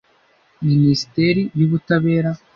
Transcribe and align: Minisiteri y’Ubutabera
Minisiteri 0.67 1.41
y’Ubutabera 1.59 2.29